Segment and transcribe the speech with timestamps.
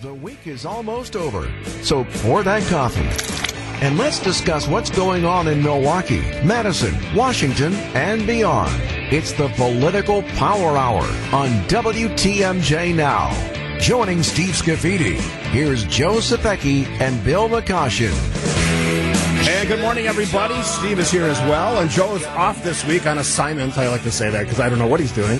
[0.00, 3.06] The week is almost over, so pour that coffee.
[3.84, 8.72] And let's discuss what's going on in Milwaukee, Madison, Washington, and beyond.
[9.12, 11.02] It's the Political Power Hour
[11.34, 13.28] on WTMJ Now.
[13.78, 15.16] Joining Steve Scafidi,
[15.50, 18.39] here's Joe Zepecki and Bill McCoshen.
[19.42, 20.60] And good morning, everybody.
[20.62, 23.76] Steve is here as well, and Joe is off this week on assignment.
[23.78, 25.38] I like to say that because I don't know what he's doing.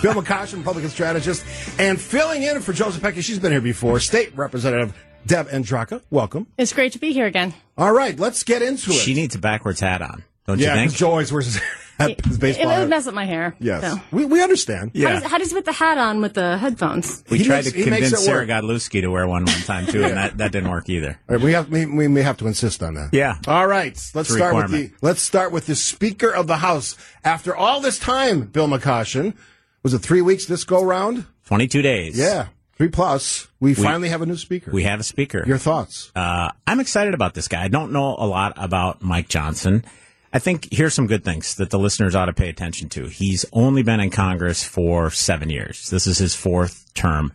[0.00, 1.44] Bill McCoshen, Republican strategist,
[1.78, 3.22] and filling in for Joseph Zepecki.
[3.22, 4.00] She's been here before.
[4.00, 4.94] State Representative
[5.26, 6.02] Deb Andraca.
[6.10, 6.46] Welcome.
[6.56, 7.52] It's great to be here again.
[7.76, 8.94] All right, let's get into it.
[8.94, 10.90] She needs a backwards hat on, don't yeah, you think?
[10.90, 11.60] because Joe always wears his,
[11.98, 13.54] his baseball it, it would mess up my hair.
[13.60, 14.00] Yes, so.
[14.10, 14.92] we, we understand.
[14.94, 15.08] Yeah.
[15.08, 17.22] How, does, how does he put the hat on with the headphones?
[17.30, 18.48] we He tried makes- to convince Sarah work.
[18.48, 21.18] Godlewski to wear one one time too, and that, that didn't work either.
[21.28, 23.10] All right, we have we, we may have to insist on that.
[23.12, 23.36] Yeah.
[23.46, 23.98] All right.
[24.14, 26.96] Let's a start with the let's start with the Speaker of the House.
[27.24, 29.34] After all this time, Bill McCoshen,
[29.82, 31.26] was it three weeks this go round?
[31.46, 32.18] Twenty-two days.
[32.18, 33.48] Yeah, three plus.
[33.60, 34.72] We, finally have a new speaker.
[34.72, 35.44] we have a speaker.
[35.46, 36.10] Your thoughts?
[36.16, 37.62] Uh, I'm excited about this guy.
[37.62, 39.84] I don't know a lot about Mike Johnson.
[40.32, 43.06] I think here's some good things that the listeners ought to pay attention to.
[43.06, 45.90] He's only been in Congress for seven years.
[45.90, 47.32] This is his fourth term.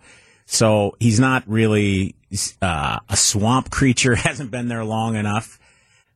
[0.47, 2.15] So he's not really
[2.61, 5.59] uh, a swamp creature, hasn't been there long enough.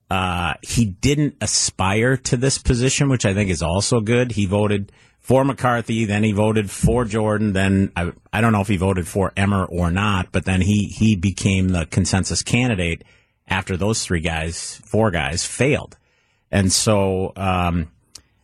[0.09, 4.31] Uh, he didn't aspire to this position, which I think is also good.
[4.31, 8.67] He voted for McCarthy, then he voted for Jordan, then I, I don't know if
[8.67, 13.03] he voted for Emmer or not, but then he, he became the consensus candidate
[13.47, 15.95] after those three guys, four guys failed.
[16.51, 17.89] And so, um,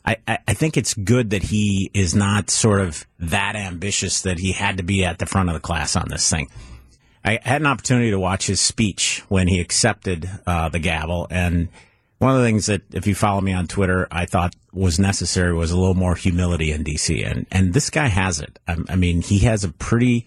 [0.07, 4.53] I, I think it's good that he is not sort of that ambitious that he
[4.53, 6.49] had to be at the front of the class on this thing.
[7.25, 11.67] I had an opportunity to watch his speech when he accepted uh, the gavel, and
[12.19, 15.53] one of the things that, if you follow me on Twitter, I thought was necessary
[15.53, 18.59] was a little more humility in DC, and and this guy has it.
[18.65, 20.25] I, I mean, he has a pretty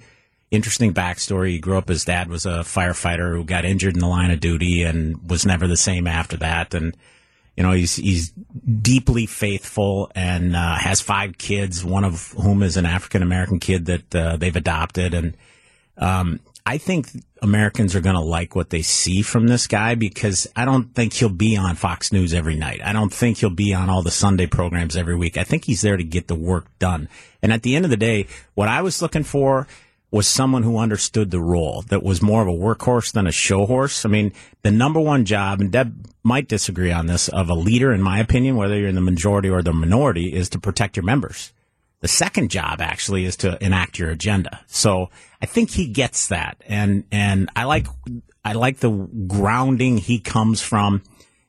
[0.50, 1.52] interesting backstory.
[1.52, 1.88] He grew up.
[1.88, 5.46] His dad was a firefighter who got injured in the line of duty and was
[5.46, 6.94] never the same after that, and.
[7.60, 12.78] You know, he's he's deeply faithful and uh, has five kids, one of whom is
[12.78, 15.36] an African American kid that uh, they've adopted, and
[15.98, 17.08] um, I think
[17.42, 21.12] Americans are going to like what they see from this guy because I don't think
[21.12, 22.80] he'll be on Fox News every night.
[22.82, 25.36] I don't think he'll be on all the Sunday programs every week.
[25.36, 27.10] I think he's there to get the work done.
[27.42, 29.66] And at the end of the day, what I was looking for
[30.10, 33.64] was someone who understood the role that was more of a workhorse than a show
[33.66, 34.04] horse.
[34.04, 34.32] I mean,
[34.62, 38.18] the number one job, and Deb might disagree on this, of a leader, in my
[38.18, 41.52] opinion, whether you're in the majority or the minority, is to protect your members.
[42.00, 44.60] The second job actually is to enact your agenda.
[44.66, 45.10] So
[45.40, 46.56] I think he gets that.
[46.66, 47.86] And, and I like,
[48.44, 51.02] I like the grounding he comes from.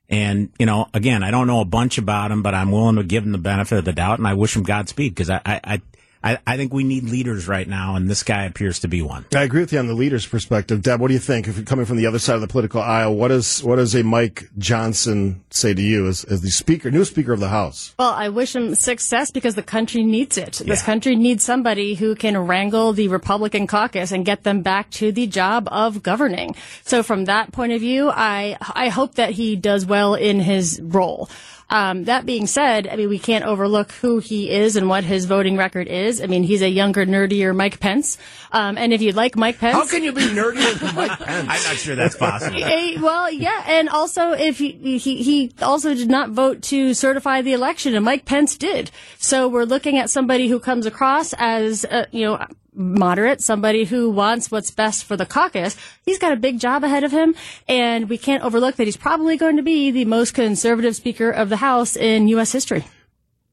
[0.10, 3.04] And, you know, again, I don't know a bunch about him, but I'm willing to
[3.04, 5.62] give him the benefit of the doubt and I wish him Godspeed because I, I,
[5.64, 5.82] I,
[6.24, 9.26] I think we need leaders right now and this guy appears to be one.
[9.36, 10.82] I agree with you on the leader's perspective.
[10.82, 11.48] Deb, what do you think?
[11.48, 13.96] If you're coming from the other side of the political aisle, what does what does
[13.96, 17.96] a Mike Johnson say to you as, as the speaker, new speaker of the House?
[17.98, 20.62] Well, I wish him success because the country needs it.
[20.66, 25.12] This country needs somebody who can wrangle the Republican caucus and get them back to
[25.12, 26.56] the job of governing.
[26.84, 30.80] So from that point of view, I I hope that he does well in his
[30.82, 31.30] role.
[31.72, 35.24] Um, that being said, I mean, we can't overlook who he is and what his
[35.24, 36.22] voting record is.
[36.22, 38.18] I mean, he's a younger, nerdier Mike Pence.
[38.52, 39.78] Um, and if you'd like Mike Pence.
[39.78, 41.48] How can you be nerdier than Mike Pence?
[41.50, 42.60] I'm not sure that's possible.
[42.72, 47.42] Eh, well, yeah, and also if he, he he also did not vote to certify
[47.42, 48.92] the election, and Mike Pence did.
[49.18, 54.10] So we're looking at somebody who comes across as uh, you know moderate, somebody who
[54.10, 55.76] wants what's best for the caucus.
[56.04, 57.36] He's got a big job ahead of him,
[57.68, 61.50] and we can't overlook that he's probably going to be the most conservative Speaker of
[61.50, 62.52] the House in U.S.
[62.52, 62.86] history.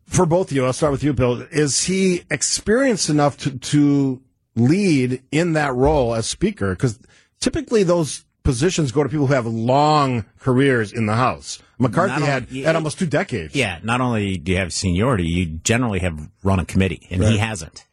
[0.07, 1.43] For both of you, I'll start with you, Bill.
[1.51, 4.23] Is he experienced enough to, to
[4.57, 6.71] lead in that role as speaker?
[6.71, 6.99] Because
[7.41, 11.61] typically those positions go to people who have long careers in the House.
[11.79, 13.55] McCarthy Not had, had almost two decades.
[13.55, 17.37] Yeah, not only do you have seniority, you generally have run a committee, and he
[17.37, 17.87] hasn't.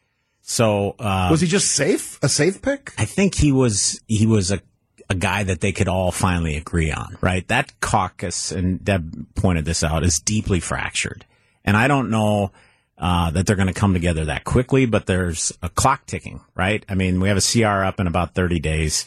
[0.47, 2.19] So uh, Was he just safe?
[2.21, 2.93] A safe pick?
[2.99, 4.61] I think he was he was a
[5.09, 7.47] a guy that they could all finally agree on, right?
[7.47, 11.25] That caucus, and Deb pointed this out, is deeply fractured,
[11.65, 12.51] and I don't know.
[12.97, 16.85] Uh, that they're going to come together that quickly, but there's a clock ticking, right?
[16.87, 19.05] I mean, we have a CR up in about 30 days.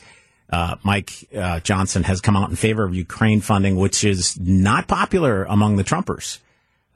[0.51, 4.89] Uh, Mike uh, Johnson has come out in favor of Ukraine funding, which is not
[4.89, 6.39] popular among the Trumpers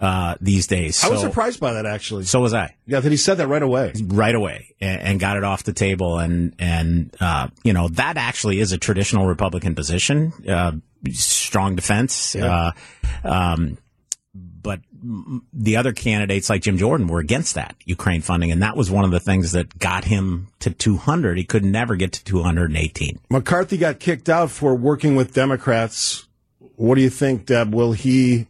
[0.03, 1.03] uh, these days.
[1.03, 2.25] I was So- surprised by that, actually.
[2.25, 3.93] So was I yeah, that he said that right away.
[4.05, 6.19] right away and, and got it off the table.
[6.19, 10.73] And, and, uh, you know, that actually is a traditional Republican position, uh,
[11.13, 12.35] strong defense.
[12.35, 12.73] Uh,
[13.25, 13.79] um,
[14.35, 14.81] but
[15.53, 19.05] the other candidates like Jim Jordan were against that Ukraine funding, and that was one
[19.05, 21.37] of the things that got him to 200.
[21.37, 23.19] He could never get to 218.
[23.31, 26.27] McCarthy got kicked out for working with Democrats.
[26.77, 27.75] What do you think, Deb?
[27.75, 28.47] Will he,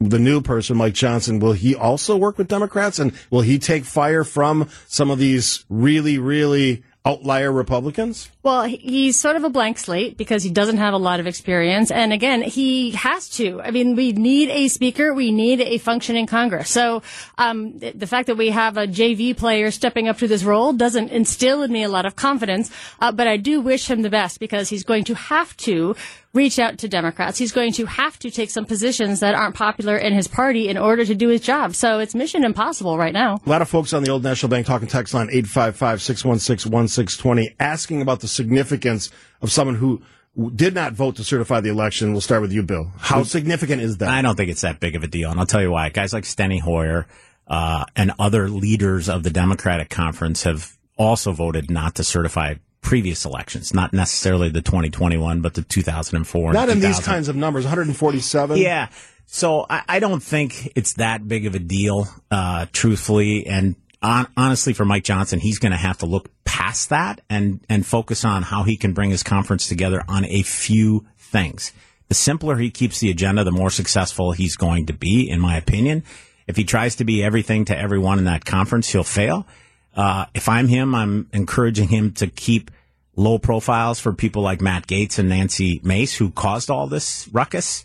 [0.00, 3.84] the new person, Mike Johnson, will he also work with Democrats, and will he take
[3.84, 8.30] fire from some of these really, really outlier Republicans?
[8.48, 11.90] Well, he's sort of a blank slate because he doesn't have a lot of experience.
[11.90, 13.60] And again, he has to.
[13.60, 15.12] I mean, we need a speaker.
[15.12, 16.70] We need a functioning Congress.
[16.70, 17.02] So,
[17.36, 21.10] um, the fact that we have a JV player stepping up to this role doesn't
[21.10, 22.70] instill in me a lot of confidence.
[23.00, 25.94] Uh, but I do wish him the best because he's going to have to
[26.34, 27.38] reach out to Democrats.
[27.38, 30.76] He's going to have to take some positions that aren't popular in his party in
[30.76, 31.74] order to do his job.
[31.74, 33.40] So it's mission impossible right now.
[33.44, 38.20] A lot of folks on the Old National Bank talking text line 855-616-1620 asking about
[38.20, 39.10] the significance
[39.42, 40.02] of someone who
[40.54, 42.12] did not vote to certify the election.
[42.12, 42.90] We'll start with you, Bill.
[42.96, 44.08] How significant is that?
[44.08, 45.88] I don't think it's that big of a deal, and I'll tell you why.
[45.88, 47.06] Guys like Steny Hoyer
[47.46, 53.24] uh, and other leaders of the Democratic Conference have also voted not to certify previous
[53.24, 56.52] elections, not necessarily the 2021, but the 2004.
[56.52, 58.58] Not in these kinds of numbers, 147.
[58.58, 58.88] Yeah.
[59.26, 63.46] So I, I don't think it's that big of a deal, uh, truthfully.
[63.46, 67.60] And on, honestly, for Mike Johnson, he's going to have to look past that and,
[67.68, 71.72] and focus on how he can bring his conference together on a few things.
[72.08, 75.56] The simpler he keeps the agenda, the more successful he's going to be, in my
[75.56, 76.04] opinion.
[76.46, 79.46] If he tries to be everything to everyone in that conference, he'll fail.
[79.94, 82.70] Uh, if I'm him, I'm encouraging him to keep
[83.16, 87.84] low profiles for people like Matt Gaetz and Nancy Mace, who caused all this ruckus.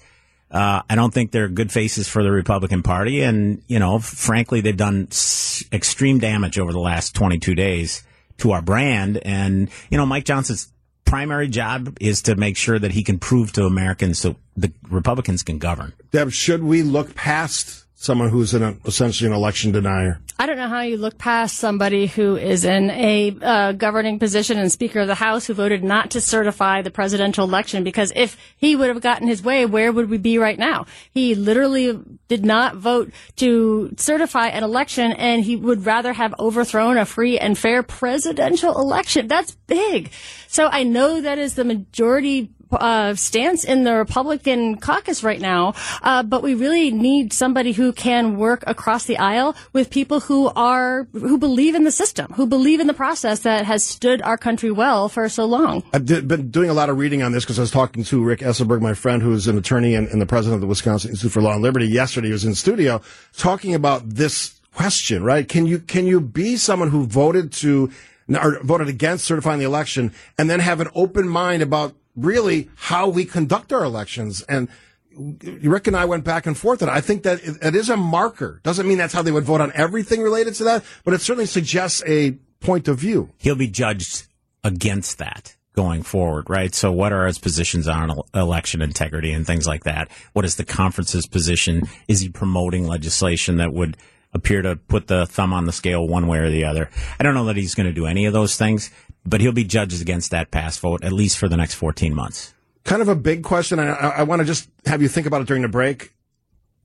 [0.53, 3.21] Uh, I don't think they're good faces for the Republican Party.
[3.21, 8.03] And, you know, frankly, they've done s- extreme damage over the last 22 days
[8.37, 9.17] to our brand.
[9.25, 10.71] And, you know, Mike Johnson's
[11.05, 15.41] primary job is to make sure that he can prove to Americans so the Republicans
[15.41, 15.93] can govern.
[16.11, 20.19] Deb, should we look past someone who's an, essentially an election denier.
[20.37, 24.59] I don't know how you look past somebody who is in a uh, governing position
[24.59, 28.35] and Speaker of the House who voted not to certify the presidential election because if
[28.57, 30.85] he would have gotten his way, where would we be right now?
[31.11, 31.97] He literally
[32.27, 37.39] did not vote to certify an election and he would rather have overthrown a free
[37.39, 39.29] and fair presidential election.
[39.29, 40.11] That's big.
[40.47, 45.73] So I know that is the majority uh, stance in the Republican caucus right now,
[46.01, 50.47] uh, but we really need somebody who can work across the aisle with people who
[50.55, 54.37] are who believe in the system, who believe in the process that has stood our
[54.37, 55.83] country well for so long.
[55.93, 58.39] I've been doing a lot of reading on this because I was talking to Rick
[58.39, 61.31] Esenberg, my friend, who is an attorney and, and the president of the Wisconsin Institute
[61.31, 61.87] for Law and Liberty.
[61.87, 63.01] Yesterday, he was in studio
[63.35, 65.23] talking about this question.
[65.23, 65.47] Right?
[65.47, 67.91] Can you can you be someone who voted to
[68.29, 73.09] or voted against certifying the election and then have an open mind about really how
[73.09, 74.41] we conduct our elections.
[74.43, 74.67] And
[75.15, 78.59] Rick and I went back and forth, and I think that it is a marker.
[78.63, 81.45] Doesn't mean that's how they would vote on everything related to that, but it certainly
[81.45, 83.29] suggests a point of view.
[83.37, 84.27] He'll be judged
[84.63, 86.73] against that going forward, right?
[86.73, 90.09] So what are his positions on election integrity and things like that?
[90.33, 91.83] What is the conference's position?
[92.07, 93.97] Is he promoting legislation that would
[94.33, 96.89] appear to put the thumb on the scale one way or the other?
[97.19, 98.91] I don't know that he's going to do any of those things,
[99.25, 102.53] but he'll be judged against that pass vote at least for the next 14 months.
[102.83, 103.79] Kind of a big question.
[103.79, 106.13] I, I want to just have you think about it during the break.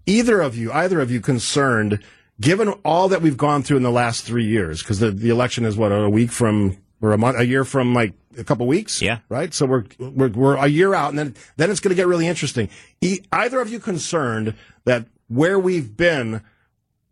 [0.06, 2.02] Either of you, either of you concerned,
[2.40, 5.64] given all that we've gone through in the last three years, because the, the election
[5.64, 9.02] is what, a week from, or a month, a year from like a couple weeks?
[9.02, 9.18] Yeah.
[9.28, 9.52] Right?
[9.52, 12.28] So we're, we're, we're a year out and then, then it's going to get really
[12.28, 12.70] interesting.
[13.00, 14.54] E- either of you concerned
[14.84, 16.42] that where we've been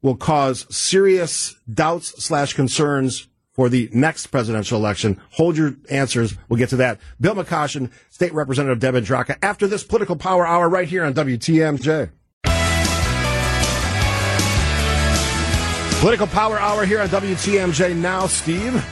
[0.01, 5.21] will cause serious doubts slash concerns for the next presidential election.
[5.33, 6.37] Hold your answers.
[6.49, 7.01] We'll get to that.
[7.21, 12.11] Bill McCoshen, State Representative Deb Andraca, after this political power hour right here on WTMJ.
[16.01, 18.85] Political Power Hour here on WTMJ now, Steve,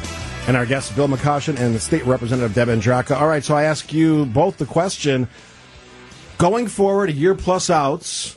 [0.48, 3.20] and our guests Bill McCoshen and the State Representative Deb Andraca.
[3.20, 5.28] All right, so I ask you both the question:
[6.38, 8.36] Going forward, a year plus outs,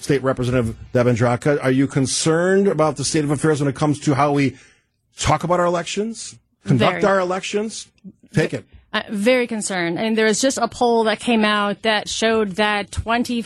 [0.00, 4.00] State Representative Deb Andraka, are you concerned about the state of affairs when it comes
[4.00, 4.58] to how we
[5.18, 7.04] talk about our elections, conduct Very.
[7.04, 7.90] our elections.
[8.32, 8.64] Take it.
[8.92, 9.98] Uh, very concerned.
[9.98, 13.44] And there was just a poll that came out that showed that 20,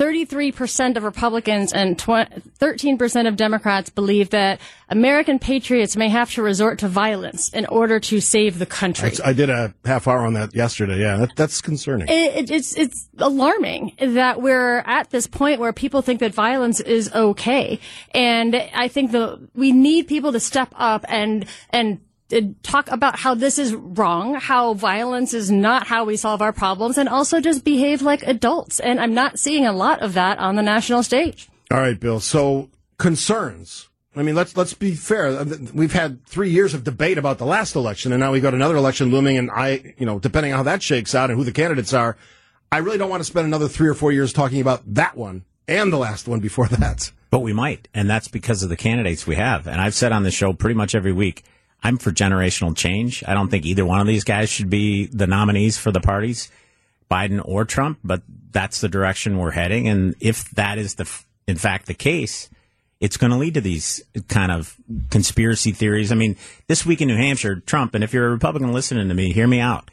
[0.00, 6.78] 33% of Republicans and 13% of Democrats believe that American patriots may have to resort
[6.78, 9.12] to violence in order to save the country.
[9.22, 11.00] I did a half hour on that yesterday.
[11.00, 12.08] Yeah, that, that's concerning.
[12.08, 16.80] It, it, it's it's alarming that we're at this point where people think that violence
[16.80, 17.78] is okay,
[18.12, 22.00] and I think the we need people to step up and and
[22.32, 26.52] Uh, talk about how this is wrong, how violence is not how we solve our
[26.52, 28.80] problems, and also just behave like adults.
[28.80, 31.48] And I'm not seeing a lot of that on the national stage.
[31.70, 32.20] All right, Bill.
[32.20, 33.88] So concerns.
[34.16, 35.28] I mean, let's let's be fair.
[35.28, 38.54] Uh, we've had three years of debate about the last election, and now we've got
[38.54, 39.38] another election looming.
[39.38, 42.16] And I, you know, depending on how that shakes out and who the candidates are,
[42.72, 45.44] I really don't want to spend another three or four years talking about that one
[45.68, 47.12] and the last one before that.
[47.30, 49.68] But we might, and that's because of the candidates we have.
[49.68, 51.44] And I've said on the show pretty much every week,
[51.82, 53.24] I'm for generational change.
[53.26, 56.50] I don't think either one of these guys should be the nominees for the parties,
[57.10, 57.98] Biden or Trump.
[58.04, 58.22] But
[58.52, 59.88] that's the direction we're heading.
[59.88, 61.10] And if that is the,
[61.46, 62.50] in fact, the case
[63.00, 64.76] it's going to lead to these kind of
[65.10, 66.12] conspiracy theories.
[66.12, 66.36] I mean,
[66.68, 69.46] this week in New Hampshire, Trump, and if you're a Republican listening to me, hear
[69.46, 69.90] me out.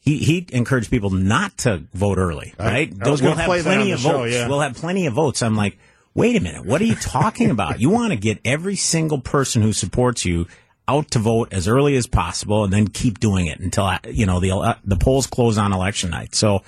[0.00, 2.92] He, he encouraged people not to vote early, right?
[3.02, 4.32] I, I we'll have plenty of show, votes.
[4.32, 4.48] Yeah.
[4.48, 5.42] We'll have plenty of votes.
[5.42, 5.78] I'm like,
[6.14, 6.64] wait a minute.
[6.64, 7.80] What are you talking about?
[7.80, 10.46] you want to get every single person who supports you
[10.88, 14.40] out to vote as early as possible and then keep doing it until, you know,
[14.40, 16.34] the, uh, the polls close on election night.
[16.34, 16.62] So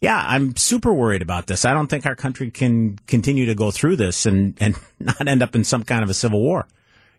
[0.00, 1.64] yeah, I'm super worried about this.
[1.64, 5.42] I don't think our country can continue to go through this and, and not end
[5.42, 6.66] up in some kind of a civil war.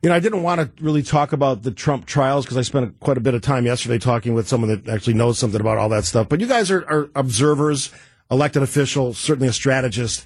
[0.01, 2.97] You know, I didn't want to really talk about the Trump trials because I spent
[3.01, 5.89] quite a bit of time yesterday talking with someone that actually knows something about all
[5.89, 6.29] that stuff.
[6.29, 7.91] But you guys are, are observers,
[8.31, 10.25] elected officials, certainly a strategist.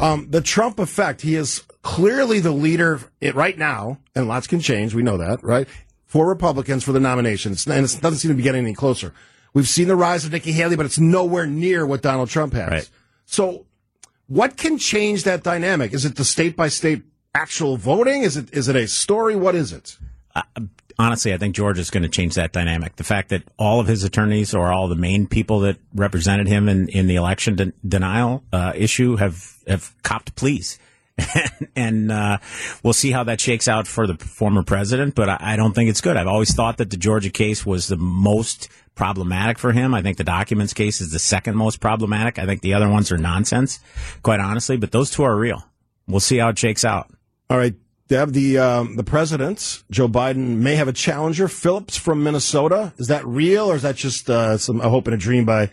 [0.00, 3.00] Um, the Trump effect, he is clearly the leader
[3.34, 4.94] right now, and lots can change.
[4.94, 5.68] We know that, right?
[6.06, 9.12] For Republicans for the nominations, and it doesn't seem to be getting any closer.
[9.54, 12.70] We've seen the rise of Nikki Haley, but it's nowhere near what Donald Trump has.
[12.70, 12.90] Right.
[13.26, 13.66] So,
[14.26, 15.92] what can change that dynamic?
[15.92, 17.02] Is it the state by state
[17.34, 18.22] actual voting?
[18.22, 19.36] Is it is it a story?
[19.36, 19.98] What is it?
[20.34, 20.42] Uh,
[20.98, 22.96] honestly, I think Georgia is going to change that dynamic.
[22.96, 26.68] The fact that all of his attorneys or all the main people that represented him
[26.68, 30.78] in, in the election de- denial uh, issue have have copped pleas.
[31.76, 32.38] and uh,
[32.82, 35.14] we'll see how that shakes out for the former president.
[35.14, 36.16] But I, I, don't think it's good.
[36.16, 39.94] I've always thought that the Georgia case was the most problematic for him.
[39.94, 42.38] I think the documents case is the second most problematic.
[42.38, 43.80] I think the other ones are nonsense,
[44.22, 44.76] quite honestly.
[44.76, 45.64] But those two are real.
[46.06, 47.10] We'll see how it shakes out.
[47.48, 47.74] All right,
[48.08, 48.32] Deb.
[48.32, 52.92] The um, the president, Joe Biden, may have a challenger, Phillips from Minnesota.
[52.96, 55.70] Is that real, or is that just uh, some a hope and a dream by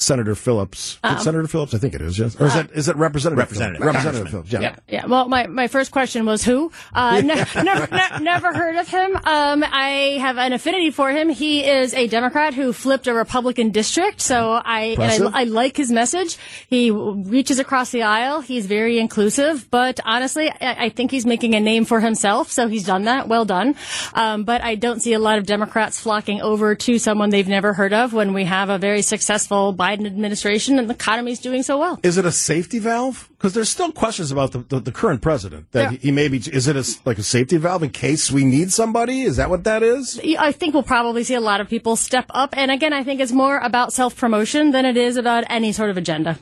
[0.00, 0.98] Senator Phillips.
[1.04, 2.34] Um, Senator Phillips, I think it is, yes.
[2.40, 3.96] Or is uh, it is it Representative Representative Phillips?
[3.96, 4.60] Representative Phillips, yeah.
[4.60, 4.76] yeah.
[4.88, 5.06] yeah.
[5.06, 6.72] Well, my, my first question was who?
[6.94, 9.14] Uh, ne- never, ne- never heard of him.
[9.16, 11.28] Um, I have an affinity for him.
[11.28, 15.90] He is a Democrat who flipped a Republican district, so I, I, I like his
[15.92, 16.38] message.
[16.68, 18.40] He reaches across the aisle.
[18.40, 22.68] He's very inclusive, but honestly, I, I think he's making a name for himself, so
[22.68, 23.28] he's done that.
[23.28, 23.76] Well done.
[24.14, 27.74] Um, but I don't see a lot of Democrats flocking over to someone they've never
[27.74, 31.40] heard of when we have a very successful Biden Biden administration and the economy is
[31.40, 31.98] doing so well.
[32.02, 33.28] Is it a safety valve?
[33.30, 36.38] Because there's still questions about the, the, the current president that he may be.
[36.38, 39.22] Is it a, like a safety valve in case we need somebody?
[39.22, 40.20] Is that what that is?
[40.38, 42.56] I think we'll probably see a lot of people step up.
[42.56, 45.90] And again, I think it's more about self promotion than it is about any sort
[45.90, 46.38] of agenda.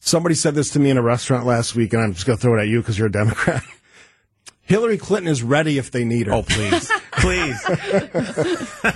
[0.00, 2.42] Somebody said this to me in a restaurant last week, and I'm just going to
[2.42, 3.62] throw it at you because you're a Democrat.
[4.62, 6.32] Hillary Clinton is ready if they need her.
[6.32, 6.90] Oh, please.
[7.12, 7.60] please.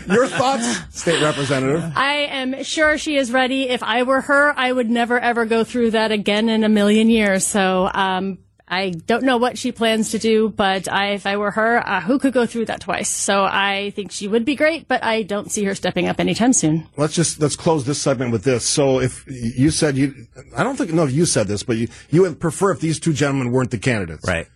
[0.06, 1.92] Your thoughts, State Representative?
[1.96, 3.68] I am sure she is ready.
[3.68, 7.10] If I were her, I would never, ever go through that again in a million
[7.10, 7.46] years.
[7.46, 11.52] So, um, I don't know what she plans to do, but I, if I were
[11.52, 13.08] her, uh, who could go through that twice?
[13.08, 16.52] So I think she would be great, but I don't see her stepping up anytime
[16.52, 16.88] soon.
[16.96, 18.66] Let's just let's close this segment with this.
[18.66, 21.86] So if you said you, I don't think no, if you said this, but you
[22.10, 24.48] you would prefer if these two gentlemen weren't the candidates, right?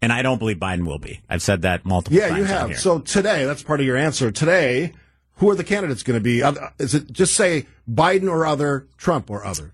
[0.00, 1.20] And I don't believe Biden will be.
[1.28, 2.48] I've said that multiple yeah, times.
[2.48, 2.78] Yeah, you have.
[2.78, 4.30] So today, that's part of your answer.
[4.30, 4.92] Today,
[5.34, 6.40] who are the candidates going to be?
[6.78, 9.72] Is it just say Biden or other, Trump or other?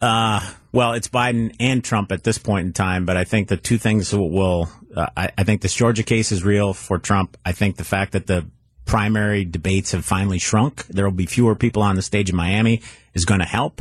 [0.00, 0.40] Uh,
[0.72, 3.78] well, it's Biden and Trump at this point in time, but I think the two
[3.78, 7.36] things will, uh, I, I think this Georgia case is real for Trump.
[7.44, 8.46] I think the fact that the
[8.84, 12.82] primary debates have finally shrunk, there will be fewer people on the stage in Miami
[13.14, 13.80] is going to help.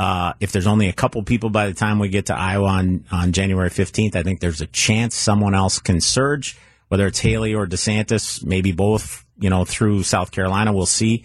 [0.00, 3.04] Uh, if there's only a couple people by the time we get to Iowa on,
[3.12, 6.56] on January 15th, I think there's a chance someone else can surge,
[6.88, 10.72] whether it's Haley or DeSantis, maybe both, you know, through South Carolina.
[10.72, 11.24] We'll see.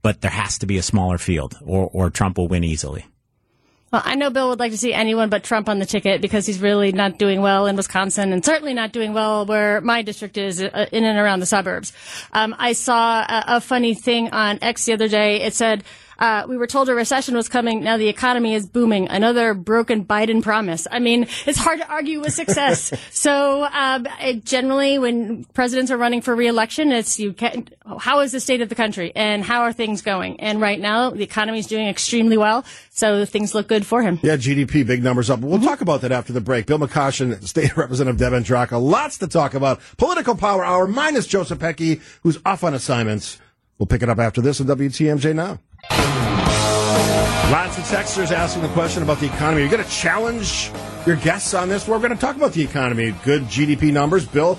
[0.00, 3.04] But there has to be a smaller field or, or Trump will win easily.
[3.92, 6.46] Well, I know Bill would like to see anyone but Trump on the ticket because
[6.46, 10.38] he's really not doing well in Wisconsin and certainly not doing well where my district
[10.38, 11.92] is uh, in and around the suburbs.
[12.32, 15.42] Um, I saw a, a, funny thing on X the other day.
[15.42, 15.84] It said,
[16.18, 17.82] Uh, we were told a recession was coming.
[17.82, 19.08] Now the economy is booming.
[19.08, 20.86] Another broken Biden promise.
[20.90, 22.92] I mean, it's hard to argue with success.
[23.10, 27.68] so um, it generally, when presidents are running for reelection, it's you can
[27.98, 30.40] how is the state of the country and how are things going?
[30.40, 34.18] And right now, the economy is doing extremely well, so things look good for him.
[34.22, 35.40] Yeah, GDP, big numbers up.
[35.40, 36.66] We'll talk about that after the break.
[36.66, 39.80] Bill McCoshen, State Representative Deb Andraca, lots to talk about.
[39.96, 43.38] Political Power Hour minus Joe Zepecki, who's off on assignments.
[43.78, 45.58] We'll pick it up after this on WTMJ now.
[47.50, 49.62] Lots of texters asking the question about the economy.
[49.62, 50.70] Are you going to challenge
[51.06, 51.86] your guests on this?
[51.86, 53.14] We're going to talk about the economy.
[53.24, 54.26] Good GDP numbers.
[54.26, 54.58] Bill,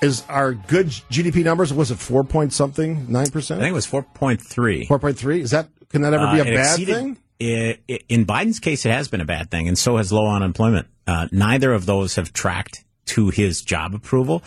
[0.00, 1.72] is our good GDP numbers?
[1.74, 3.60] Was it four point something, nine percent?
[3.60, 4.86] I think it was four point three.
[4.86, 5.40] Four point three.
[5.40, 7.16] Is that can that ever be a Uh, bad exceeded- thing?
[7.40, 10.26] i- i- in Biden's case, it has been a bad thing, and so has low
[10.28, 10.86] unemployment.
[11.06, 14.42] Uh, neither of those have tracked to his job approval.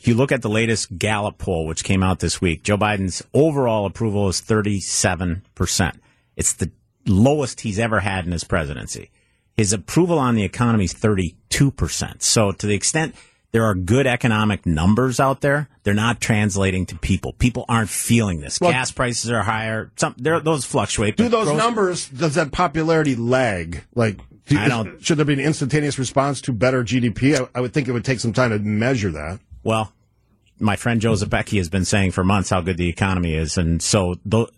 [0.00, 3.22] If you look at the latest Gallup poll, which came out this week, Joe Biden's
[3.34, 5.98] overall approval is 37%.
[6.36, 6.70] It's the
[7.06, 9.10] lowest he's ever had in his presidency.
[9.56, 12.22] His approval on the economy is 32%.
[12.22, 13.16] So to the extent
[13.50, 17.32] there are good economic numbers out there, they're not translating to people.
[17.32, 18.60] People aren't feeling this.
[18.60, 19.90] Well- Gas prices are higher.
[19.96, 21.16] Some, those fluctuate.
[21.16, 22.08] Do those gross- numbers?
[22.10, 23.82] Does that popularity lag?
[23.96, 27.40] Like, do, I don't- should there be an instantaneous response to better GDP?
[27.40, 29.40] I, I would think it would take some time to measure that.
[29.68, 29.92] Well,
[30.58, 33.82] my friend Joe Zepecki has been saying for months how good the economy is, and
[33.82, 34.14] so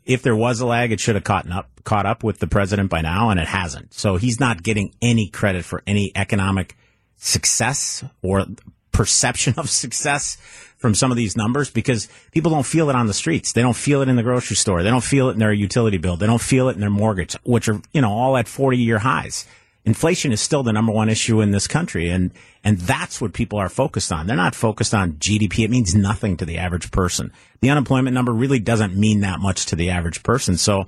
[0.06, 2.90] if there was a lag, it should have caught up caught up with the president
[2.90, 3.92] by now, and it hasn't.
[3.92, 6.76] So he's not getting any credit for any economic
[7.16, 8.46] success or
[8.92, 10.36] perception of success
[10.76, 13.52] from some of these numbers because people don't feel it on the streets.
[13.52, 14.84] They don't feel it in the grocery store.
[14.84, 16.18] They don't feel it in their utility bill.
[16.18, 19.00] They don't feel it in their mortgage, which are you know all at forty year
[19.00, 19.44] highs.
[19.84, 22.30] Inflation is still the number one issue in this country, and
[22.62, 24.26] and that's what people are focused on.
[24.26, 25.64] They're not focused on GDP.
[25.64, 27.32] It means nothing to the average person.
[27.60, 30.58] The unemployment number really doesn't mean that much to the average person.
[30.58, 30.84] So,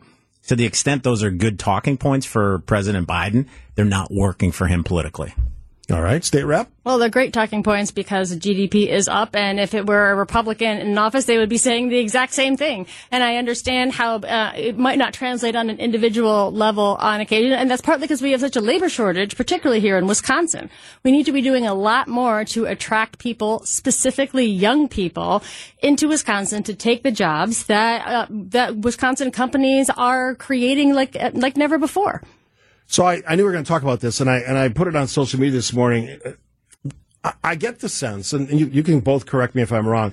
[0.48, 4.66] to the extent those are good talking points for President Biden, they're not working for
[4.66, 5.34] him politically.
[5.92, 6.70] All right, state rep.
[6.84, 10.78] Well, they're great talking points because GDP is up, and if it were a Republican
[10.78, 12.86] in office, they would be saying the exact same thing.
[13.10, 17.52] And I understand how uh, it might not translate on an individual level on occasion,
[17.52, 20.70] and that's partly because we have such a labor shortage, particularly here in Wisconsin.
[21.04, 25.42] We need to be doing a lot more to attract people, specifically young people,
[25.82, 31.58] into Wisconsin to take the jobs that uh, that Wisconsin companies are creating like like
[31.58, 32.22] never before.
[32.92, 34.68] So I, I knew we were going to talk about this, and I and I
[34.68, 36.20] put it on social media this morning.
[37.24, 40.12] I, I get the sense, and you, you can both correct me if I'm wrong.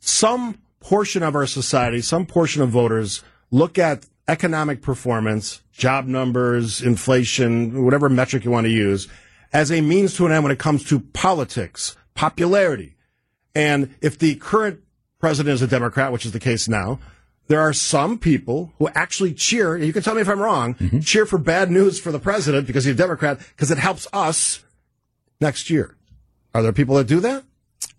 [0.00, 6.82] Some portion of our society, some portion of voters look at economic performance, job numbers,
[6.82, 9.08] inflation, whatever metric you want to use,
[9.54, 12.96] as a means to an end when it comes to politics, popularity.
[13.54, 14.80] And if the current
[15.20, 16.98] president is a Democrat, which is the case now,
[17.50, 21.26] there are some people who actually cheer, you can tell me if I'm wrong, cheer
[21.26, 24.64] for bad news for the president because he's a Democrat, because it helps us
[25.40, 25.96] next year.
[26.54, 27.42] Are there people that do that?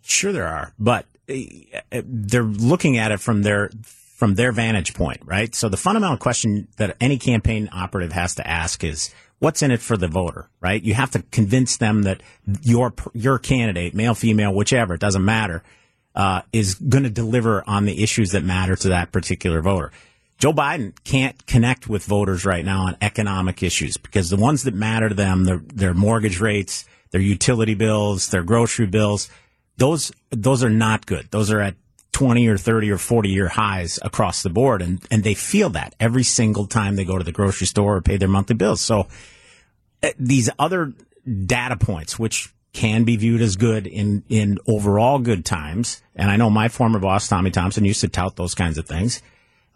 [0.01, 5.19] Sure, there are, but uh, they're looking at it from their from their vantage point,
[5.25, 5.53] right?
[5.53, 9.81] So the fundamental question that any campaign operative has to ask is, what's in it
[9.81, 10.81] for the voter, right?
[10.81, 12.23] You have to convince them that
[12.61, 15.61] your your candidate, male, female, whichever, it doesn't matter,
[16.15, 19.91] uh, is going to deliver on the issues that matter to that particular voter.
[20.37, 24.73] Joe Biden can't connect with voters right now on economic issues because the ones that
[24.73, 29.29] matter to them, their, their mortgage rates, their utility bills, their grocery bills,
[29.77, 31.29] those, those are not good.
[31.29, 31.75] Those are at
[32.13, 34.81] 20 or 30 or 40 year highs across the board.
[34.81, 38.01] And, and they feel that every single time they go to the grocery store or
[38.01, 38.81] pay their monthly bills.
[38.81, 39.07] So
[40.01, 40.93] uh, these other
[41.45, 46.01] data points, which can be viewed as good in, in overall good times.
[46.15, 49.21] And I know my former boss, Tommy Thompson, used to tout those kinds of things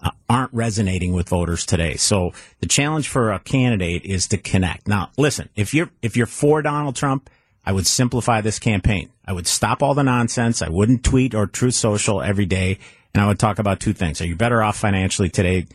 [0.02, 1.96] uh, aren't resonating with voters today.
[1.96, 4.88] So the challenge for a candidate is to connect.
[4.88, 7.30] Now, listen, if you're if you're for Donald Trump,
[7.66, 9.10] I would simplify this campaign.
[9.26, 10.62] I would stop all the nonsense.
[10.62, 12.78] I wouldn't tweet or Truth Social every day,
[13.14, 15.66] and I would talk about two things: Are you better off financially today,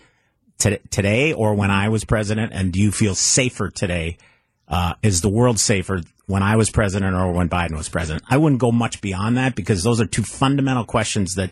[0.59, 2.53] to, today, or when I was president?
[2.53, 4.19] And do you feel safer today?
[4.71, 8.23] Uh, is the world safer when I was president or when Biden was president?
[8.31, 11.51] I wouldn't go much beyond that because those are two fundamental questions that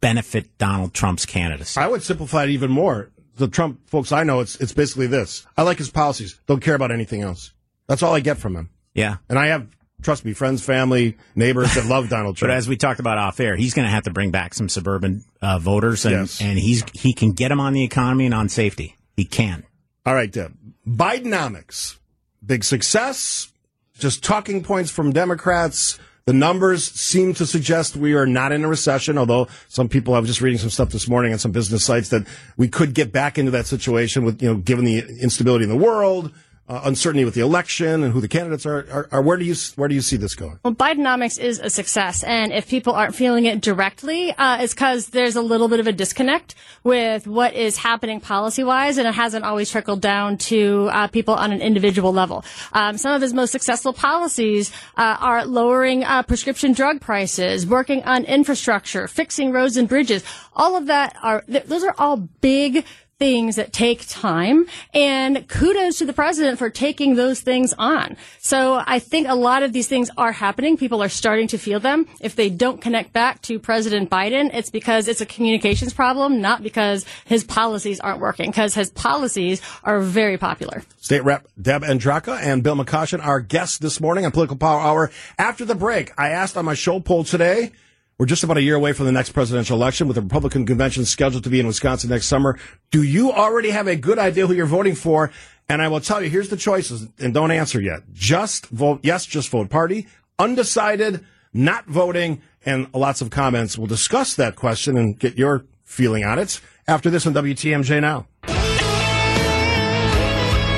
[0.00, 1.80] benefit Donald Trump's candidacy.
[1.80, 3.10] I would simplify it even more.
[3.36, 5.46] The Trump folks I know, it's it's basically this.
[5.56, 6.38] I like his policies.
[6.46, 7.52] Don't care about anything else.
[7.86, 8.68] That's all I get from him.
[8.94, 9.16] Yeah.
[9.30, 9.66] And I have,
[10.02, 12.50] trust me, friends, family, neighbors that love Donald Trump.
[12.50, 14.68] But as we talked about off air, he's going to have to bring back some
[14.68, 16.40] suburban uh, voters, and, Yes.
[16.42, 18.96] and he's he can get them on the economy and on safety.
[19.16, 19.64] He can.
[20.04, 20.54] all right, Deb.
[20.86, 21.96] Bidenomics.
[22.44, 23.52] Big success.
[23.98, 25.98] Just talking points from Democrats.
[26.26, 30.20] The numbers seem to suggest we are not in a recession, although some people, I
[30.20, 32.26] was just reading some stuff this morning on some business sites that
[32.56, 35.76] we could get back into that situation with, you know, given the instability in the
[35.76, 36.32] world,
[36.70, 39.56] uh, uncertainty with the election and who the candidates are, are, are, where do you
[39.74, 40.60] where do you see this going?
[40.62, 45.08] Well, Bidenomics is a success, and if people aren't feeling it directly, uh, it's because
[45.08, 46.54] there's a little bit of a disconnect
[46.84, 51.34] with what is happening policy wise, and it hasn't always trickled down to uh, people
[51.34, 52.44] on an individual level.
[52.72, 58.04] Um, some of his most successful policies uh, are lowering uh, prescription drug prices, working
[58.04, 60.22] on infrastructure, fixing roads and bridges.
[60.54, 62.84] All of that are th- those are all big
[63.20, 68.16] things that take time and kudos to the president for taking those things on.
[68.38, 70.78] So I think a lot of these things are happening.
[70.78, 72.06] People are starting to feel them.
[72.20, 76.62] If they don't connect back to President Biden, it's because it's a communications problem, not
[76.62, 80.82] because his policies aren't working, because his policies are very popular.
[80.98, 85.10] State Rep Deb Andraca and Bill McCoshen, our guests this morning on Political Power Hour.
[85.38, 87.72] After the break, I asked on my show poll today,
[88.20, 91.06] we're just about a year away from the next presidential election with the Republican convention
[91.06, 92.58] scheduled to be in Wisconsin next summer.
[92.90, 95.32] Do you already have a good idea who you're voting for?
[95.70, 98.00] And I will tell you, here's the choices and don't answer yet.
[98.12, 100.06] Just vote yes, just vote party,
[100.38, 103.78] undecided, not voting, and lots of comments.
[103.78, 108.26] We'll discuss that question and get your feeling on it after this on WTMJ Now.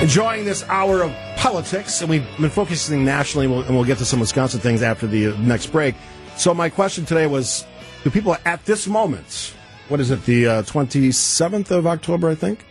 [0.00, 4.20] Enjoying this hour of politics, and we've been focusing nationally, and we'll get to some
[4.20, 5.96] Wisconsin things after the uh, next break.
[6.36, 7.64] So my question today was:
[8.04, 9.54] Do people at this moment,
[9.88, 12.64] what is it, the uh, twenty seventh of October, I think,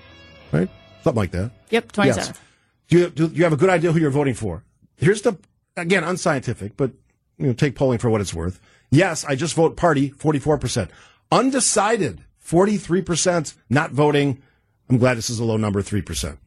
[0.51, 0.69] right,
[1.03, 1.51] something like that?
[1.69, 2.37] Yep, twenty seventh.
[2.37, 2.47] Yes.
[2.89, 4.63] Do you do you have a good idea who you're voting for?
[4.97, 5.37] Here's the
[5.77, 6.91] again unscientific, but
[7.37, 8.59] you know, take polling for what it's worth.
[8.89, 10.91] Yes, I just vote party, forty four percent.
[11.31, 13.53] Undecided, forty three percent.
[13.69, 14.41] Not voting.
[14.89, 16.39] I'm glad this is a low number, three percent.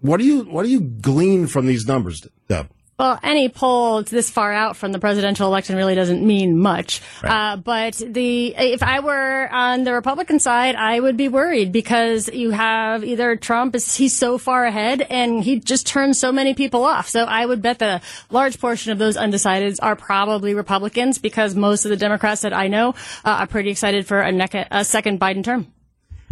[0.00, 2.70] What do you what do you glean from these numbers, Deb?
[2.98, 7.02] Well, any poll this far out from the presidential election really doesn't mean much.
[7.22, 7.52] Right.
[7.52, 12.28] Uh, but the if I were on the Republican side, I would be worried because
[12.28, 16.54] you have either Trump is he's so far ahead and he just turns so many
[16.54, 17.08] people off.
[17.08, 21.54] So I would bet that a large portion of those undecideds are probably Republicans because
[21.54, 22.94] most of the Democrats that I know
[23.26, 25.70] uh, are pretty excited for a, a second Biden term.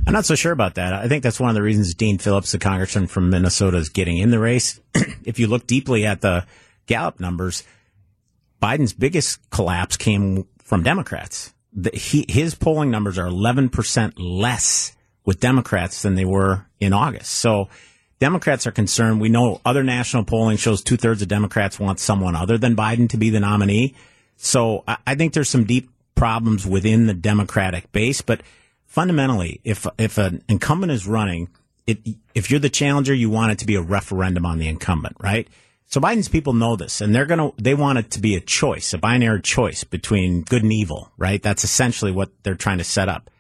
[0.07, 0.93] I'm not so sure about that.
[0.93, 4.19] I think that's one of the reasons Dean Phillips, the congressman from Minnesota, is getting
[4.19, 4.81] in the race.
[5.25, 6.47] if you look deeply at the
[6.87, 7.65] Gallup numbers,
[8.63, 11.55] Biden's biggest collapse came from Democrats.
[11.73, 17.31] The, he, his polling numbers are 11% less with Democrats than they were in August.
[17.31, 17.69] So
[18.19, 19.21] Democrats are concerned.
[19.21, 23.09] We know other national polling shows two thirds of Democrats want someone other than Biden
[23.11, 23.95] to be the nominee.
[24.37, 28.43] So I, I think there's some deep problems within the Democratic base, but
[28.87, 31.49] fundamentally, if if an incumbent is running,
[31.87, 31.99] it,
[32.35, 35.49] if you're the challenger, you want it to be a referendum on the incumbent, right?
[35.87, 38.93] So Biden's people know this, and they're gonna they want it to be a choice,
[38.93, 41.43] a binary choice between good and evil, right?
[41.43, 43.31] That's essentially what they're trying to set up.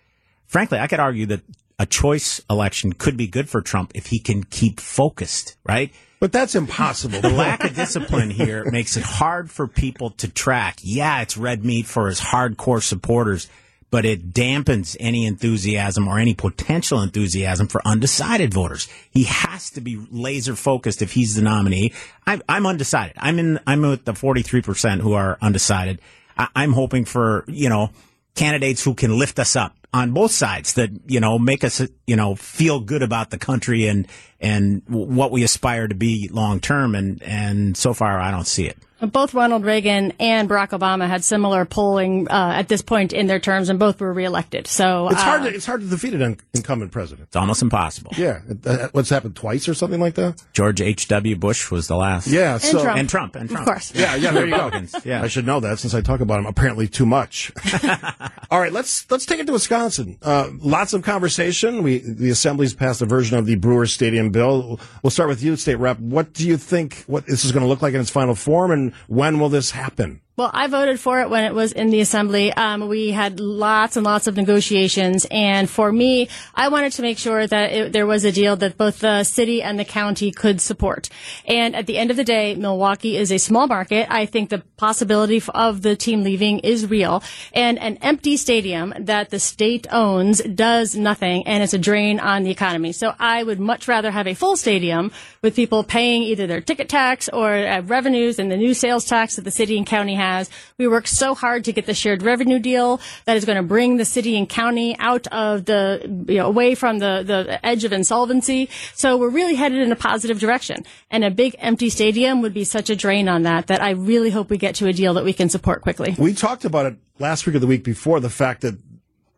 [0.47, 1.41] Frankly, I could argue that
[1.79, 5.93] a choice election could be good for Trump if he can keep focused, right?
[6.21, 7.21] But that's impossible.
[7.21, 10.79] The lack of discipline here makes it hard for people to track.
[10.81, 13.49] Yeah, it's red meat for his hardcore supporters
[13.95, 18.89] but it dampens any enthusiasm or any potential enthusiasm for undecided voters.
[19.13, 21.93] He has to be laser focused if he's the nominee.
[22.27, 23.15] I'm, I'm undecided.
[23.21, 26.01] I'm in, I'm with the 43% who are undecided.
[26.37, 27.91] I, I'm hoping for, you know,
[28.35, 32.17] candidates who can lift us up on both sides that, you know, make us, you
[32.17, 34.09] know, feel good about the country and,
[34.41, 36.97] and what we aspire to be long term.
[36.97, 38.77] And, and so far, I don't see it.
[39.07, 43.39] Both Ronald Reagan and Barack Obama had similar polling uh, at this point in their
[43.39, 44.67] terms, and both were reelected.
[44.67, 45.43] So it's uh, hard.
[45.43, 47.29] To, it's hard to defeat an incumbent president.
[47.29, 48.13] It's almost impossible.
[48.17, 50.43] Yeah, uh, what's happened twice or something like that?
[50.53, 51.09] George H.
[51.09, 51.37] W.
[51.37, 52.27] Bush was the last.
[52.27, 52.99] Yeah, and so Trump.
[52.99, 53.67] and Trump and Trump.
[53.67, 53.95] Of course.
[53.95, 54.33] Yeah, yeah.
[54.33, 54.71] There you go.
[55.05, 57.53] yeah, I should know that since I talk about him apparently too much.
[58.51, 60.19] All right, let's let's take it to Wisconsin.
[60.23, 61.83] Uh, lots of conversation.
[61.83, 64.81] We the Assembly's passed a version of the Brewer Stadium bill.
[65.03, 65.99] We'll start with you, State Rep.
[65.99, 67.05] What do you think?
[67.07, 69.73] What this is going to look like in its final form, and when will this
[69.73, 70.21] happen?
[70.37, 72.53] Well, I voted for it when it was in the assembly.
[72.53, 77.19] Um, we had lots and lots of negotiations, and for me, I wanted to make
[77.19, 80.61] sure that it, there was a deal that both the city and the county could
[80.61, 81.09] support.
[81.45, 84.09] And at the end of the day, Milwaukee is a small market.
[84.11, 89.31] I think the possibility of the team leaving is real, and an empty stadium that
[89.31, 92.91] the state owns does nothing, and it's a drain on the economy.
[92.91, 96.89] So I would much rather have a full stadium with people paying either their ticket
[96.89, 100.24] tax or uh, revenues and the new sales tax that the city and county have
[100.25, 100.51] has.
[100.79, 103.97] We worked so hard to get the shared revenue deal that is going to bring
[103.97, 105.81] the city and county out of the,
[106.29, 108.69] you know, away from the, the edge of insolvency.
[108.95, 110.85] So we're really headed in a positive direction.
[111.11, 114.31] And a big empty stadium would be such a drain on that that I really
[114.31, 116.15] hope we get to a deal that we can support quickly.
[116.19, 118.77] We talked about it last week or the week before the fact that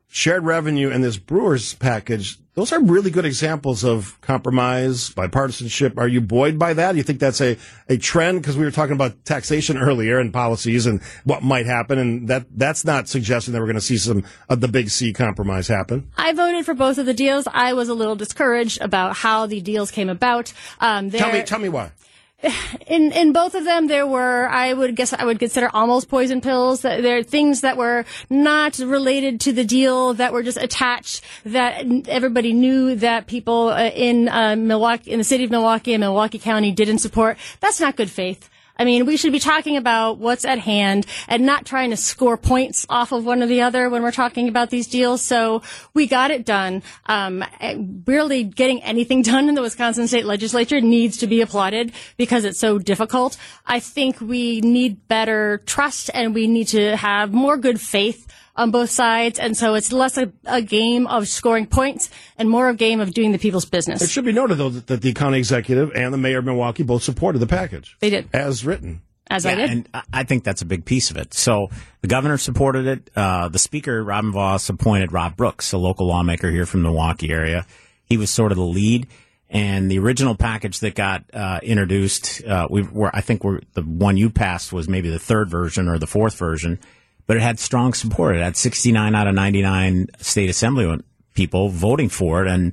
[0.08, 5.98] shared revenue and this Brewers package, those are really good examples of compromise, bipartisanship.
[5.98, 6.92] Are you buoyed by that?
[6.92, 8.40] Do you think that's a, a trend?
[8.40, 11.98] Because we were talking about taxation earlier and policies and what might happen.
[11.98, 15.12] And that, that's not suggesting that we're going to see some of the big C
[15.12, 16.10] compromise happen.
[16.16, 17.46] I voted for both of the deals.
[17.52, 20.52] I was a little discouraged about how the deals came about.
[20.80, 21.92] Um, tell me, tell me why
[22.86, 26.40] in in both of them there were I would guess I would consider almost poison
[26.40, 26.82] pills.
[26.82, 31.86] There are things that were not related to the deal that were just attached that
[32.08, 36.38] everybody knew that people uh, in uh, Milwaukee in the city of Milwaukee and Milwaukee
[36.38, 37.38] County didn't support.
[37.60, 38.50] That's not good faith.
[38.78, 42.36] I mean, we should be talking about what's at hand and not trying to score
[42.36, 45.22] points off of one or the other when we're talking about these deals.
[45.22, 45.62] So
[45.94, 46.82] we got it done.
[47.06, 47.44] Um,
[48.06, 52.60] really getting anything done in the Wisconsin state legislature needs to be applauded because it's
[52.60, 53.36] so difficult.
[53.66, 58.70] I think we need better trust and we need to have more good faith on
[58.70, 62.74] both sides, and so it's less a, a, game of scoring points and more a
[62.74, 64.02] game of doing the people's business.
[64.02, 66.82] It should be noted, though, that, that the county executive and the mayor of Milwaukee
[66.82, 67.96] both supported the package.
[68.00, 68.28] They did.
[68.32, 69.02] As written.
[69.28, 69.70] As yeah, I did.
[69.70, 71.34] And I think that's a big piece of it.
[71.34, 71.68] So
[72.00, 73.10] the governor supported it.
[73.14, 77.30] Uh, the speaker, Robin Vos, appointed Rob Brooks, a local lawmaker here from the Milwaukee
[77.30, 77.66] area.
[78.04, 79.08] He was sort of the lead.
[79.48, 83.82] And the original package that got uh, introduced, uh, we were, I think we're, the
[83.82, 86.80] one you passed was maybe the third version or the fourth version
[87.26, 88.36] but it had strong support.
[88.36, 91.00] It had 69 out of 99 state assembly
[91.34, 92.72] people voting for it and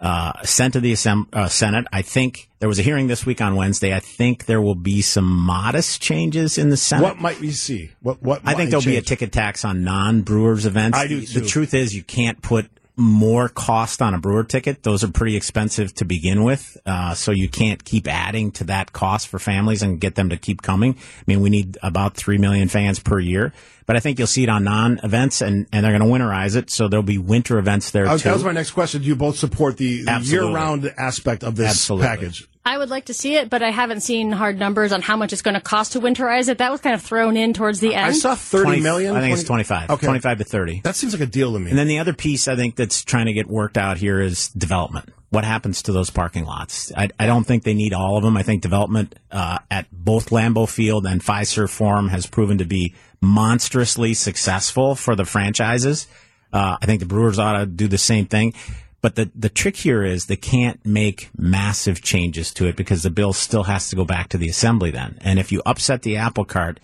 [0.00, 1.86] uh, sent to the Assemb- uh, Senate.
[1.92, 3.94] I think there was a hearing this week on Wednesday.
[3.94, 7.04] I think there will be some modest changes in the Senate.
[7.04, 7.92] What might we see?
[8.00, 8.20] What?
[8.20, 8.42] What?
[8.44, 8.94] I think there'll change?
[8.94, 10.98] be a ticket tax on non-Brewers events.
[10.98, 11.40] I do the, too.
[11.40, 14.82] the truth is, you can't put more cost on a brewer ticket.
[14.82, 16.76] Those are pretty expensive to begin with.
[16.84, 20.36] Uh, so you can't keep adding to that cost for families and get them to
[20.36, 20.96] keep coming.
[20.98, 23.52] I mean, we need about 3 million fans per year,
[23.86, 26.54] but I think you'll see it on non events and, and they're going to winterize
[26.54, 26.70] it.
[26.70, 28.28] So there'll be winter events there was, too.
[28.28, 29.00] That was my next question.
[29.00, 32.06] Do you both support the, the year round aspect of this Absolutely.
[32.06, 32.48] package?
[32.64, 35.32] I would like to see it, but I haven't seen hard numbers on how much
[35.32, 36.58] it's going to cost to winterize it.
[36.58, 38.06] That was kind of thrown in towards the end.
[38.06, 39.16] I saw thirty 20 million.
[39.16, 39.40] I think 20?
[39.40, 39.90] it's 25.
[39.90, 40.06] Okay.
[40.06, 40.80] 25 to 30.
[40.84, 41.70] That seems like a deal to me.
[41.70, 44.48] And then the other piece I think that's trying to get worked out here is
[44.50, 45.12] development.
[45.30, 46.92] What happens to those parking lots?
[46.96, 48.36] I, I don't think they need all of them.
[48.36, 52.94] I think development uh, at both Lambeau Field and Fiserv Forum has proven to be
[53.20, 56.06] monstrously successful for the franchises.
[56.52, 58.52] Uh, I think the Brewers ought to do the same thing.
[59.02, 63.10] But the, the trick here is they can't make massive changes to it because the
[63.10, 65.18] bill still has to go back to the assembly then.
[65.20, 66.78] And if you upset the apple cart,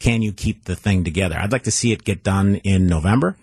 [0.00, 1.38] can you keep the thing together?
[1.38, 3.36] I'd like to see it get done in November.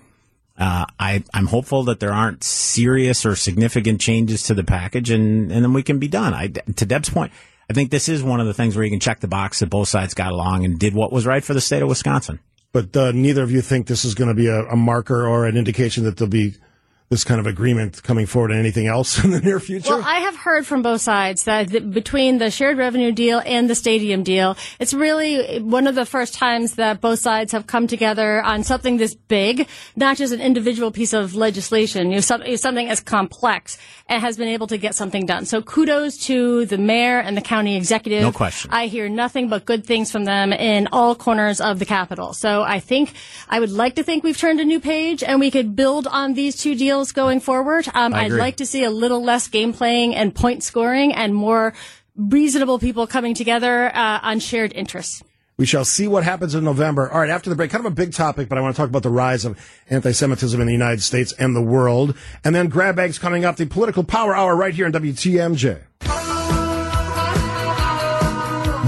[0.58, 5.50] Uh, I, I'm hopeful that there aren't serious or significant changes to the package, and,
[5.50, 6.34] and then we can be done.
[6.34, 7.32] I, to Deb's point,
[7.70, 9.70] I think this is one of the things where you can check the box that
[9.70, 12.42] both sides got along and did what was right for the state of Wisconsin.
[12.74, 15.46] But uh, neither of you think this is going to be a, a marker or
[15.46, 16.56] an indication that there'll be
[17.10, 19.96] this kind of agreement coming forward and anything else in the near future?
[19.96, 23.70] Well, I have heard from both sides that th- between the shared revenue deal and
[23.70, 27.88] the stadium deal, it's really one of the first times that both sides have come
[27.88, 32.44] together on something this big, not just an individual piece of legislation, you know, some,
[32.58, 35.46] something as complex and has been able to get something done.
[35.46, 38.22] So kudos to the mayor and the county executive.
[38.22, 38.70] No question.
[38.72, 42.34] I hear nothing but good things from them in all corners of the capital.
[42.34, 43.14] So I think
[43.50, 46.34] I would like to think we've turned a new page and we could build on
[46.34, 47.88] these two deals going forward.
[47.94, 51.74] Um, I'd like to see a little less game playing and point scoring and more
[52.16, 55.24] reasonable people coming together uh, on shared interests.
[55.58, 57.12] We shall see what happens in November.
[57.12, 58.88] All right, after the break, kind of a big topic, but I want to talk
[58.88, 59.60] about the rise of
[59.90, 62.16] anti-Semitism in the United States and the world.
[62.46, 65.82] And then grab bags coming up, the political power hour right here on WTMJ.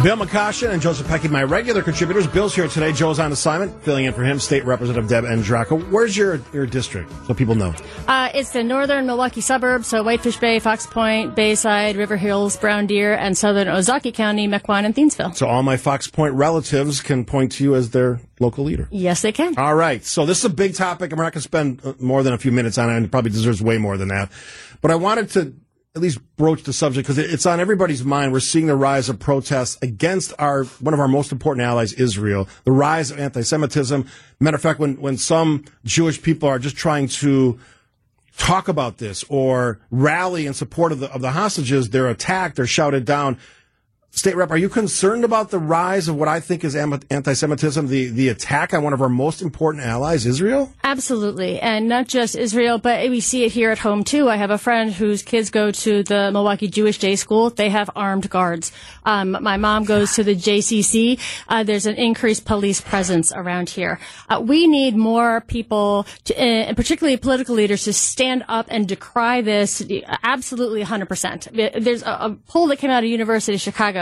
[0.04, 2.26] Bill McCoshen and Joe Zepecki, my regular contributors.
[2.26, 2.92] Bill's here today.
[2.92, 4.40] Joe's on assignment, filling in for him.
[4.40, 5.92] State Representative Deb Andraca.
[5.92, 7.72] Where's your, your district so people know?
[8.08, 12.88] Uh, it's the northern Milwaukee suburbs, so Whitefish Bay, Fox Point, Bayside, River Hills, Brown
[12.88, 15.36] Deer, and southern Ozaukee County, Mequon, and Thiensville.
[15.36, 18.88] So all my Fox Point relatives can point to you as their local leader.
[18.90, 19.56] Yes, they can.
[19.60, 20.04] All right.
[20.04, 22.34] So this is a big topic, and we're not going to spend uh, more than
[22.34, 24.32] a few minutes on it, and it probably deserves way more than that.
[24.82, 25.54] But I wanted to
[25.94, 28.32] at least broach the subject because it's on everybody's mind.
[28.32, 32.48] We're seeing the rise of protests against our one of our most important allies, Israel.
[32.64, 34.08] The rise of anti-Semitism.
[34.40, 37.60] Matter of fact, when when some Jewish people are just trying to
[38.38, 42.66] talk about this or rally in support of the of the hostages, they're attacked, they're
[42.66, 43.38] shouted down.
[44.14, 48.10] State Rep, are you concerned about the rise of what I think is anti-Semitism, the,
[48.10, 50.72] the attack on one of our most important allies, Israel?
[50.84, 51.62] Absolutely.
[51.62, 54.28] And not just Israel, but we see it here at home too.
[54.28, 57.52] I have a friend whose kids go to the Milwaukee Jewish Day School.
[57.52, 58.74] They have armed guards.
[59.06, 61.18] Um, my mom goes to the JCC.
[61.48, 63.98] Uh, there's an increased police presence around here.
[64.28, 69.42] Uh, we need more people, to, uh, particularly political leaders, to stand up and decry
[69.42, 69.82] this
[70.22, 71.82] absolutely 100%.
[71.82, 74.01] There's a, a poll that came out of University of Chicago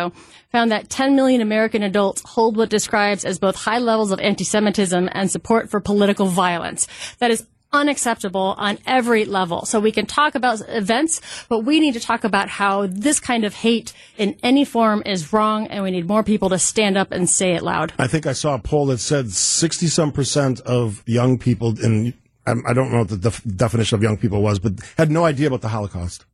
[0.51, 5.09] found that 10 million American adults hold what describes as both high levels of anti-Semitism
[5.12, 6.88] and support for political violence.
[7.19, 9.65] That is unacceptable on every level.
[9.65, 13.45] So we can talk about events, but we need to talk about how this kind
[13.45, 17.12] of hate in any form is wrong, and we need more people to stand up
[17.12, 17.93] and say it loud.
[17.99, 22.13] I think I saw a poll that said 60 some percent of young people, and
[22.45, 25.47] I don't know what the def- definition of young people was, but had no idea
[25.47, 26.25] about the Holocaust.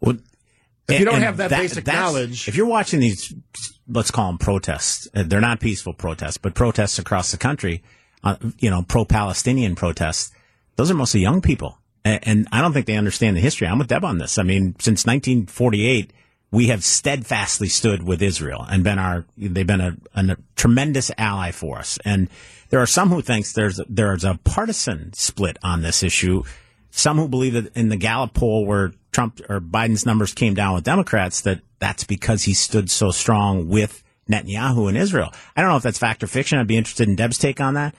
[0.00, 0.16] Well,
[0.88, 3.34] if you don't have that, that basic knowledge, if you're watching these,
[3.88, 5.08] let's call them protests.
[5.14, 7.82] Uh, they're not peaceful protests, but protests across the country.
[8.22, 10.32] Uh, you know, pro-Palestinian protests.
[10.76, 13.66] Those are mostly young people, and, and I don't think they understand the history.
[13.66, 14.38] I'm with Deb on this.
[14.38, 16.10] I mean, since 1948,
[16.54, 19.26] we have steadfastly stood with Israel and been our.
[19.36, 21.98] They've been a, a tremendous ally for us.
[22.04, 22.28] And
[22.70, 26.44] there are some who thinks there's there's a partisan split on this issue.
[26.96, 30.74] Some who believe that in the Gallup poll where Trump or Biden's numbers came down
[30.74, 35.32] with Democrats that that's because he stood so strong with Netanyahu in Israel.
[35.56, 36.58] I don't know if that's fact or fiction.
[36.58, 37.96] I'd be interested in Deb's take on that.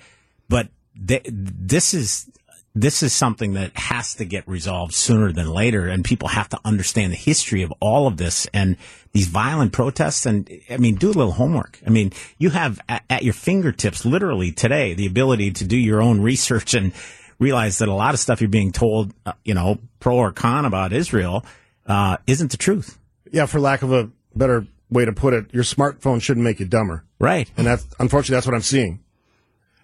[0.47, 0.69] But
[1.07, 2.29] th- this is
[2.73, 6.59] this is something that has to get resolved sooner than later, and people have to
[6.63, 8.77] understand the history of all of this and
[9.11, 10.25] these violent protests.
[10.25, 11.81] And I mean, do a little homework.
[11.85, 16.01] I mean, you have at, at your fingertips, literally today, the ability to do your
[16.01, 16.93] own research and
[17.39, 20.65] realize that a lot of stuff you're being told, uh, you know, pro or con
[20.65, 21.45] about Israel,
[21.85, 22.97] uh, isn't the truth.
[23.31, 26.65] Yeah, for lack of a better way to put it, your smartphone shouldn't make you
[26.65, 27.03] dumber.
[27.19, 27.49] Right.
[27.57, 28.99] And that's, unfortunately, that's what I'm seeing.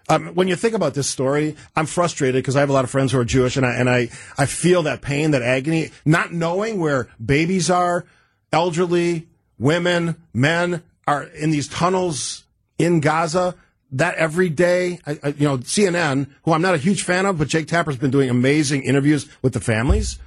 [0.08, 2.90] Um, when you think about this story, I'm frustrated because I have a lot of
[2.90, 6.32] friends who are Jewish, and I and I I feel that pain, that agony, not
[6.32, 8.04] knowing where babies are,
[8.52, 12.44] elderly, women, men are in these tunnels
[12.78, 13.54] in Gaza
[13.92, 17.38] that every day, I, I, you know, CNN, who I'm not a huge fan of,
[17.38, 20.18] but Jake Tapper's been doing amazing interviews with the families.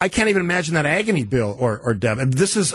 [0.00, 2.18] I can't even imagine that agony, Bill or, or Deb.
[2.32, 2.74] This is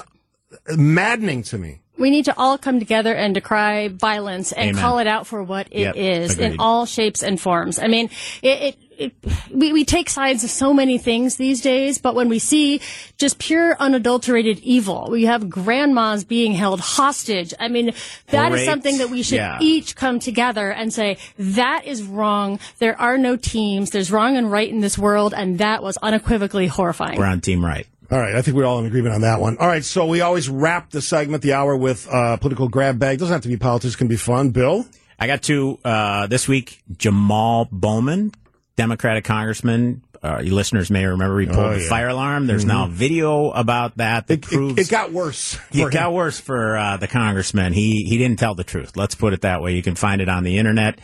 [0.75, 1.81] maddening to me.
[1.99, 4.81] We need to all come together and decry violence and Amen.
[4.81, 6.53] call it out for what it yep, is agreed.
[6.53, 7.77] in all shapes and forms.
[7.77, 8.09] I mean,
[8.41, 9.13] it, it it,
[9.49, 12.81] we, we take sides of so many things these days, but when we see
[13.17, 17.53] just pure unadulterated evil, we have grandmas being held hostage.
[17.59, 17.93] I mean,
[18.27, 19.57] that is something that we should yeah.
[19.61, 22.59] each come together and say, that is wrong.
[22.79, 23.91] There are no teams.
[23.91, 25.33] There's wrong and right in this world.
[25.33, 27.17] And that was unequivocally horrifying.
[27.17, 27.87] We're on team right.
[28.11, 29.57] All right, I think we're all in agreement on that one.
[29.59, 33.19] All right, so we always wrap the segment, the hour, with uh, political grab bag.
[33.19, 34.49] Doesn't have to be politics; can be fun.
[34.49, 34.85] Bill,
[35.19, 36.81] I got to uh, this week.
[36.97, 38.31] Jamal Bowman
[38.75, 40.01] Democratic congressman.
[40.23, 42.47] Uh, you listeners may remember he pulled Oh, the fire alarm.
[42.47, 45.57] There's now a video about that that it, it, proves it got worse.
[45.71, 47.73] it got worse for uh, the congressman.
[47.73, 48.97] He he didn't tell the truth.
[48.97, 49.75] Let's put it that way.
[49.75, 50.99] You can find it on the internet.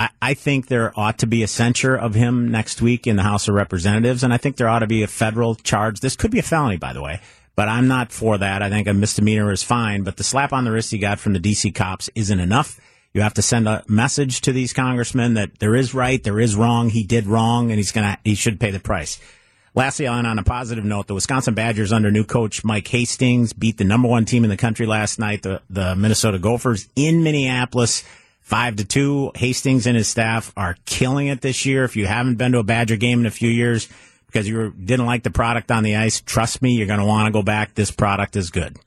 [0.00, 3.22] I, I think there ought to be a censure of him next week in the
[3.22, 6.00] House of Representatives, and I think there ought to be a federal charge.
[6.00, 7.20] This could be a felony, by the way,
[7.56, 8.62] but I'm not for that.
[8.62, 11.32] I think a misdemeanor is fine, but the slap on the wrist he got from
[11.32, 12.80] the DC cops isn't enough.
[13.14, 16.54] You have to send a message to these congressmen that there is right, there is
[16.54, 19.18] wrong, he did wrong, and he's gonna he should pay the price.
[19.74, 23.76] Lastly, on, on a positive note, the Wisconsin Badgers under new coach Mike Hastings beat
[23.76, 28.02] the number one team in the country last night, the, the Minnesota Gophers in Minneapolis,
[28.48, 29.30] five to two.
[29.34, 31.84] Hastings and his staff are killing it this year.
[31.84, 33.88] If you haven't been to a Badger game in a few years
[34.26, 37.26] because you didn't like the product on the ice, trust me, you're going to want
[37.26, 37.74] to go back.
[37.74, 38.78] This product is good.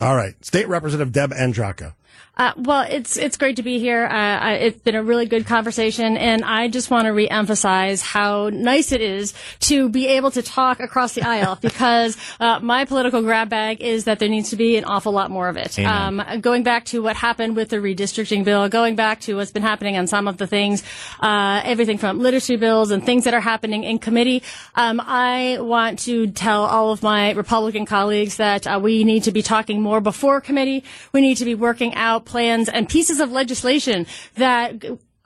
[0.00, 1.94] All right, State Representative Deb Andraca.
[2.34, 4.06] Uh, well, it's it's great to be here.
[4.06, 8.90] Uh, it's been a really good conversation, and I just want to reemphasize how nice
[8.90, 13.50] it is to be able to talk across the aisle because uh, my political grab
[13.50, 15.78] bag is that there needs to be an awful lot more of it.
[15.78, 19.62] Um, going back to what happened with the redistricting bill, going back to what's been
[19.62, 20.82] happening on some of the things,
[21.20, 24.42] uh, everything from literacy bills and things that are happening in committee.
[24.74, 29.32] Um, I want to tell all of my Republican colleagues that uh, we need to
[29.32, 30.82] be talking more before committee.
[31.12, 34.84] We need to be working out plans and pieces of legislation that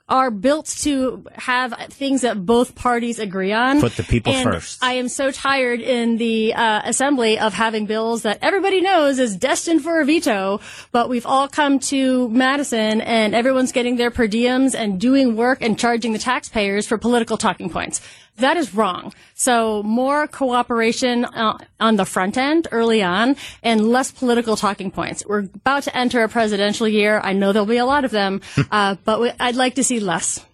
[0.09, 3.81] are built to have things that both parties agree on.
[3.81, 4.81] Put the people And first.
[4.81, 9.35] I am so tired in the uh, assembly of having bills that everybody knows is
[9.35, 10.61] destined for a veto,
[10.93, 15.61] but we've all come to Madison and everyone's getting their per diems and doing work
[15.61, 17.99] and charging the taxpayers for political talking points.
[18.37, 19.13] That is wrong.
[19.33, 25.25] So more cooperation uh, on the front end early on and less political talking points.
[25.25, 27.19] We're about to enter a presidential year.
[27.23, 29.99] I know there'll be a lot of them, uh, but we, I'd like to see
[29.99, 30.45] less.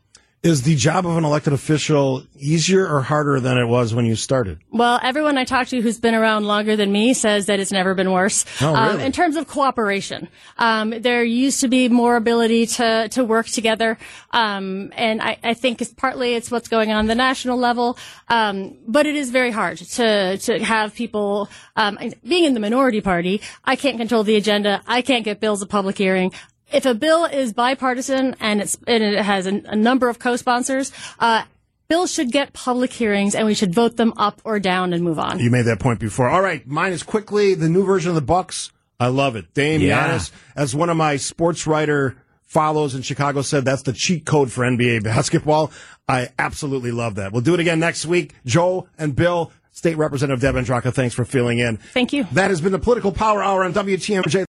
[0.43, 4.17] Is the job of an elected official easier or harder than it was when you
[4.17, 4.60] started?
[4.71, 7.93] Well, everyone I talk to who's been around longer than me says that it's never
[7.95, 8.43] been worse.
[8.60, 9.06] Oh, um, really?
[9.06, 10.27] in terms of cooperation,
[10.58, 13.97] um, there used to be more ability to to work together,
[14.32, 17.97] um, and I, I think it's partly it's what's going on at the national level,
[18.28, 21.97] um, but it is very hard to to have people um,
[22.28, 23.39] being in the minority party.
[23.63, 24.82] I can't control the agenda.
[24.88, 26.34] I can't get bills a public hearing
[26.74, 30.91] if a bill is bipartisan and it's and it has a, a number of co-sponsors,
[31.19, 31.43] uh,
[31.88, 35.19] bills should get public hearings and we should vote them up or down and move
[35.19, 35.39] on.
[35.39, 36.30] You made that point before.
[36.30, 38.71] All right, mine is quickly the new version of the Bucks.
[38.99, 39.53] I love it.
[39.53, 40.07] Dame Yeah.
[40.09, 42.15] Giannis, as one of my sports writer
[42.45, 45.71] follows in Chicago said, that's the cheat code for NBA basketball.
[46.07, 47.32] I absolutely love that.
[47.32, 48.34] We'll do it again next week.
[48.45, 51.78] Joe and Bill, State Representative Deb Andraca, thanks for filling in.
[51.78, 52.26] Thank you.
[52.34, 54.41] That has been the Political Power Hour on WTMJ.